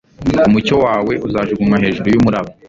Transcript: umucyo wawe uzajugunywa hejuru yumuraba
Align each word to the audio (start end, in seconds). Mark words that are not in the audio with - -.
umucyo 0.49 0.75
wawe 0.85 1.13
uzajugunywa 1.27 1.81
hejuru 1.83 2.07
yumuraba 2.13 2.49